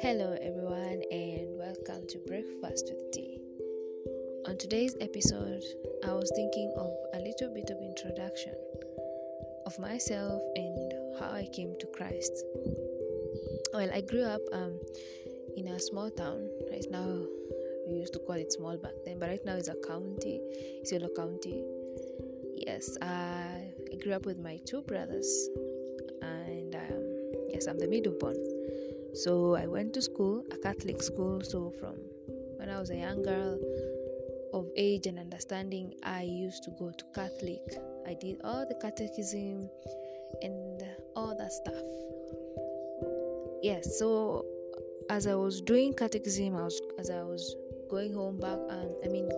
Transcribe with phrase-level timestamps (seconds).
[0.00, 3.40] Hello, everyone, and welcome to Breakfast with Tea.
[4.46, 5.64] On today's episode,
[6.04, 8.54] I was thinking of a little bit of introduction
[9.66, 12.44] of myself and how I came to Christ.
[13.72, 14.78] Well, I grew up um,
[15.56, 16.48] in a small town.
[16.70, 17.26] Right now,
[17.88, 20.40] we used to call it small back then, but right now it's a county,
[20.84, 21.64] Isiolo County.
[22.76, 23.72] Yes, I
[24.02, 25.48] grew up with my two brothers,
[26.20, 27.04] and um,
[27.48, 28.36] yes, I'm the middle born.
[29.14, 31.40] So I went to school, a Catholic school.
[31.40, 31.94] So from
[32.58, 33.58] when I was a young girl
[34.52, 37.62] of age and understanding, I used to go to Catholic.
[38.06, 39.70] I did all the catechism
[40.42, 40.82] and
[41.14, 41.82] all that stuff.
[43.62, 44.44] Yes, so
[45.08, 47.56] as I was doing catechism, I was as I was
[47.88, 48.58] going home back.
[48.68, 49.30] Um, I mean,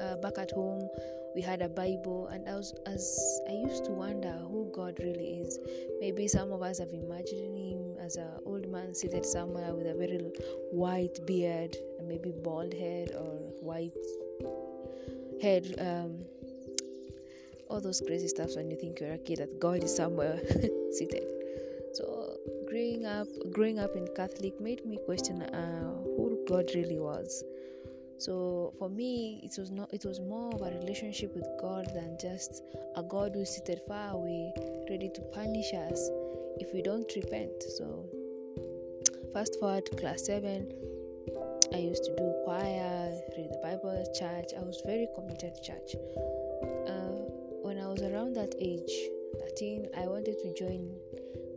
[0.00, 0.88] uh, back at home,
[1.36, 5.40] we had a Bible, and I was as I used to wonder who God really
[5.40, 5.58] is.
[6.00, 9.92] Maybe some of us have imagined Him as an old man seated somewhere with a
[9.92, 10.16] very
[10.72, 13.92] white beard, and maybe bald head or white
[15.42, 15.74] head.
[15.78, 16.24] Um,
[17.68, 20.40] all those crazy stuff when you think you're a kid that God is somewhere
[20.92, 21.26] seated.
[21.92, 27.44] So growing up, growing up in Catholic made me question uh, who God really was.
[28.18, 29.92] So for me, it was not.
[29.92, 32.62] It was more of a relationship with God than just
[32.96, 34.52] a God who seated far away,
[34.88, 36.10] ready to punish us
[36.58, 37.62] if we don't repent.
[37.76, 38.08] So
[39.34, 40.72] fast forward to class seven,
[41.74, 44.52] I used to do choir, read the Bible church.
[44.56, 45.96] I was very committed to church.
[46.88, 47.20] Uh,
[47.62, 48.92] when I was around that age,
[49.40, 50.88] 13, I wanted to join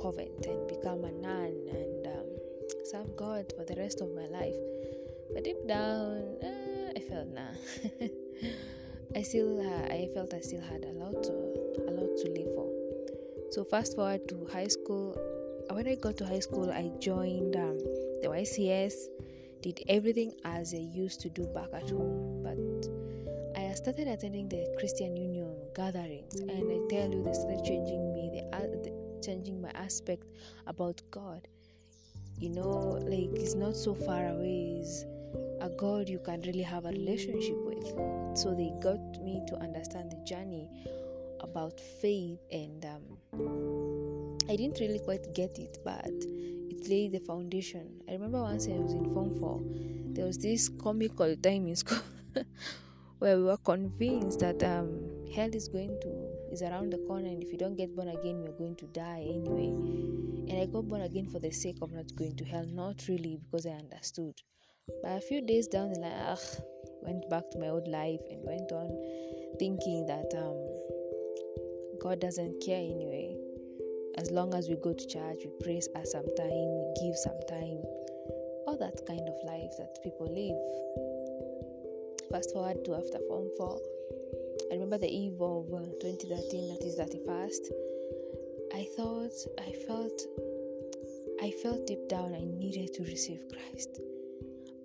[0.00, 2.26] convent and become a nun and um,
[2.84, 4.56] serve God for the rest of my life.
[5.34, 7.52] But deep down, uh, I felt nah.
[9.16, 11.32] I still, uh, I felt I still had a lot to,
[11.86, 12.70] a lot to live for.
[13.50, 15.16] So fast forward to high school.
[15.70, 17.78] When I got to high school, I joined um,
[18.22, 18.94] the YCS,
[19.60, 22.42] did everything as I used to do back at home.
[22.42, 22.88] But
[23.60, 28.30] I started attending the Christian Union gatherings, and I tell you, they started changing me,
[28.32, 28.92] they, uh, they
[29.22, 30.24] changing my aspect
[30.66, 31.46] about God.
[32.38, 34.80] You know, like it's not so far away.
[34.80, 35.04] It's
[35.60, 37.86] a God you can really have a relationship with.
[38.38, 40.68] So they got me to understand the journey
[41.40, 48.00] about faith, and um, I didn't really quite get it, but it laid the foundation.
[48.08, 49.60] I remember once I was in Form 4,
[50.14, 51.98] there was this comical time in school
[53.18, 55.00] where we were convinced that um,
[55.34, 58.42] hell is going to is around the corner and if you don't get born again
[58.42, 59.68] you're going to die anyway
[60.50, 63.38] and i got born again for the sake of not going to hell not really
[63.42, 64.34] because i understood
[65.02, 66.38] but a few days down the line ugh,
[67.02, 68.88] went back to my old life and went on
[69.58, 70.58] thinking that um,
[72.00, 73.36] god doesn't care anyway
[74.18, 77.38] as long as we go to church we praise at some time we give some
[77.48, 77.80] time
[78.66, 80.58] all that kind of life that people live
[82.30, 83.80] fast forward to after form 4
[84.70, 87.72] I remember the eve of uh, 2013, that is 31st.
[88.74, 90.22] I thought, I felt,
[91.42, 94.00] I felt deep down I needed to receive Christ.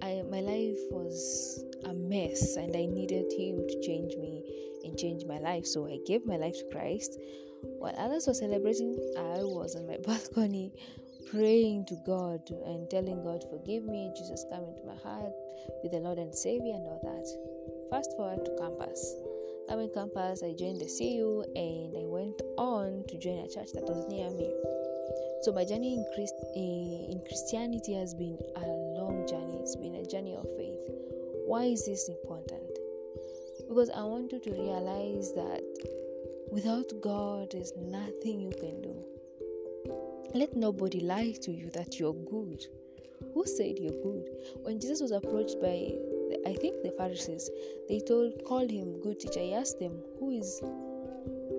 [0.08, 4.42] I, my life was a mess and I needed Him to change me
[4.86, 5.66] and change my life.
[5.66, 7.20] So I gave my life to Christ.
[7.80, 10.72] While others were celebrating, I was on my balcony
[11.30, 15.34] praying to God and telling God, Forgive me, Jesus, come into my heart,
[15.84, 17.28] be the Lord and Savior, and all that.
[17.92, 19.16] Fast forward to campus.
[19.70, 23.84] I'm campus, I joined the CU and I went on to join a church that
[23.84, 24.48] was near me.
[25.44, 28.87] So my journey in, Christ, eh, in Christianity has been a
[29.28, 29.60] journey.
[29.60, 30.80] It's been a journey of faith.
[31.46, 32.80] Why is this important?
[33.68, 35.64] Because I want you to realize that
[36.52, 38.96] without God, there's nothing you can do.
[40.34, 42.66] Let nobody lie to you that you're good.
[43.34, 44.30] Who said you're good?
[44.64, 45.94] When Jesus was approached by
[46.46, 47.50] I think the Pharisees,
[47.88, 49.40] they told called him good teacher.
[49.40, 50.62] He asked them, Who is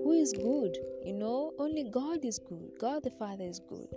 [0.03, 0.77] who is good?
[1.05, 2.71] You know, only God is good.
[2.79, 3.89] God the Father is good.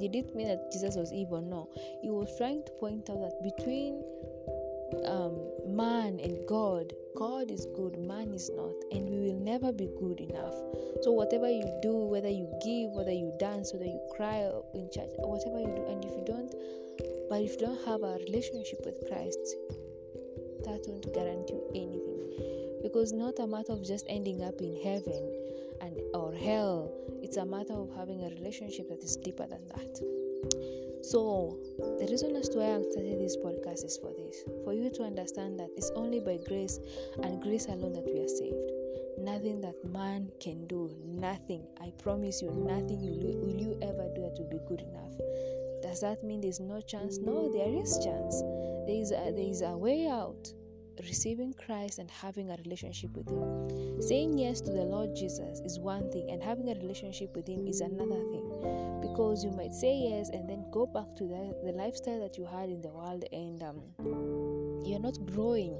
[0.00, 1.40] Did it mean that Jesus was evil?
[1.40, 1.68] No.
[2.02, 4.02] He was trying to point out that between
[5.06, 9.88] um, man and God, God is good, man is not, and we will never be
[9.98, 10.54] good enough.
[11.02, 15.10] So, whatever you do, whether you give, whether you dance, whether you cry in church,
[15.18, 16.52] whatever you do, and if you don't,
[17.28, 19.38] but if you don't have a relationship with Christ,
[20.64, 22.80] that won't guarantee you anything.
[22.82, 25.22] Because not a matter of just ending up in heaven
[25.80, 26.92] and or hell,
[27.34, 29.96] it's a matter of having a relationship that is deeper than that.
[31.02, 31.58] So,
[31.98, 35.02] the reason as to why I'm starting this podcast is for this for you to
[35.02, 36.78] understand that it's only by grace
[37.24, 38.70] and grace alone that we are saved.
[39.18, 41.66] nothing that man can do, nothing.
[41.82, 45.18] I promise you, nothing will, will you ever do that will be good enough.
[45.82, 47.18] Does that mean there's no chance?
[47.18, 48.42] No, there is chance.
[48.86, 50.52] There is a, there is a way out
[51.00, 54.00] receiving Christ and having a relationship with Him.
[54.00, 57.66] Saying yes to the Lord Jesus is one thing, and having a relationship with Him
[57.66, 58.98] is another thing.
[59.00, 62.46] Because you might say yes and then go back to the, the lifestyle that you
[62.46, 63.80] had in the world, and um,
[64.84, 65.76] you're not growing.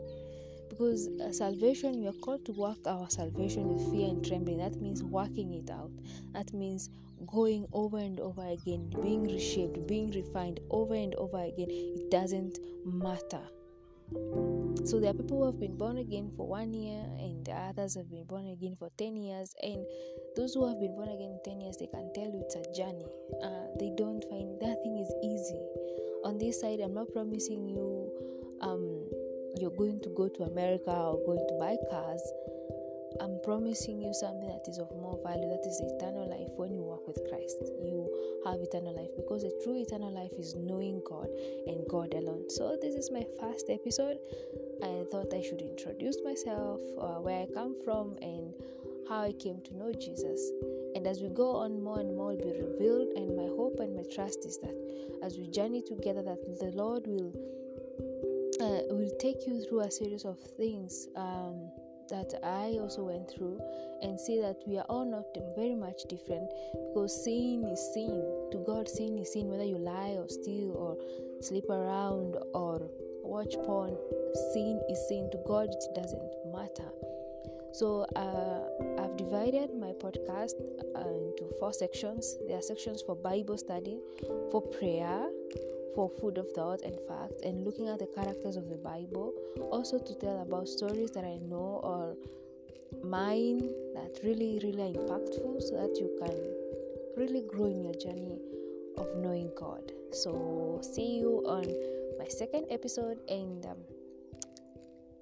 [0.68, 4.58] Because uh, salvation, we are called to work our salvation with fear and trembling.
[4.58, 5.90] That means working it out.
[6.32, 6.90] That means
[7.26, 11.68] going over and over again, being reshaped, being refined over and over again.
[11.70, 13.40] It doesn't matter
[14.84, 18.10] so there are people who have been born again for one year, and others have
[18.10, 19.54] been born again for 10 years.
[19.62, 19.86] And
[20.36, 23.06] those who have been born again 10 years, they can tell you it's a journey.
[23.42, 25.60] Uh, they don't find nothing is easy.
[26.24, 28.10] On this side, I'm not promising you
[28.60, 29.08] um,
[29.56, 32.22] you're going to go to America or going to buy cars.
[33.20, 36.82] I'm promising you something that is of more value, that is eternal life when you
[36.82, 37.56] walk with Christ.
[37.82, 38.08] You
[38.44, 41.28] have eternal life because the true eternal life is knowing God
[41.66, 42.50] and God alone.
[42.50, 44.18] So, this is my first episode.
[44.82, 48.52] I thought I should introduce myself, uh, where I come from, and
[49.08, 50.50] how I came to know Jesus.
[50.94, 53.08] And as we go on, more and more will be revealed.
[53.16, 54.74] And my hope and my trust is that
[55.22, 57.32] as we journey together, that the Lord will
[58.60, 61.08] uh, will take you through a series of things.
[61.16, 61.70] Um,
[62.08, 63.60] that I also went through
[64.02, 66.50] and see that we are all not very much different
[66.88, 68.22] because sin is sin.
[68.52, 70.96] To God, sin is sin, whether you lie or steal or
[71.40, 72.90] sleep around or
[73.22, 73.96] watch porn,
[74.52, 75.30] sin is sin.
[75.32, 76.90] To God, it doesn't matter.
[77.72, 80.54] So, uh, I've divided my podcast
[80.94, 82.38] uh, into four sections.
[82.46, 83.98] There are sections for Bible study,
[84.52, 85.28] for prayer,
[85.94, 89.32] for food of thought and facts and looking at the characters of the Bible,
[89.70, 92.16] also to tell about stories that I know or
[93.02, 93.58] mine
[93.94, 96.36] that really, really are impactful so that you can
[97.16, 98.38] really grow in your journey
[98.98, 99.92] of knowing God.
[100.12, 101.64] So, see you on
[102.18, 103.78] my second episode and um,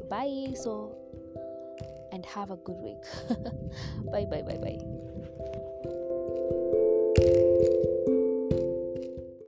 [0.09, 0.55] bye.
[0.55, 0.97] So,
[2.13, 3.03] and have a good week.
[4.13, 5.29] bye, bye, bye, bye.